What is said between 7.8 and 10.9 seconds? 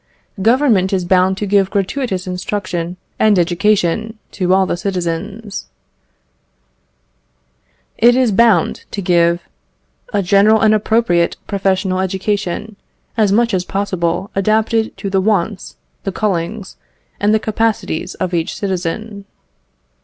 It is bound to give "A general and